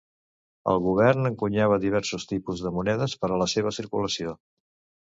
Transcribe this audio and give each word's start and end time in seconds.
El 0.71 0.79
govern 0.85 1.29
encunyava 1.31 1.79
diversos 1.85 2.27
tipus 2.35 2.65
de 2.65 2.75
monedes 2.79 3.17
per 3.23 3.31
a 3.37 3.41
la 3.45 3.51
seva 3.57 3.79
circulació. 3.81 4.37